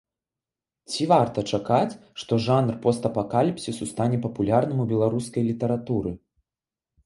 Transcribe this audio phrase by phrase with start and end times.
[0.93, 6.11] Ці варта чакаць, што жанр постапакаліпсісу стане папулярным у беларускай літаратуры?